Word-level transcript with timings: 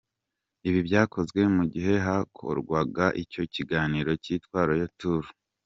Ibi 0.67 0.79
byakozwe 0.87 1.39
mu 1.55 1.63
gihe 1.73 1.93
hakorwaga 2.05 3.05
icyo 3.23 3.43
kiganiro 3.53 4.11
cyitwa 4.23 4.59
Royal 4.67 4.91
Tour. 4.99 5.25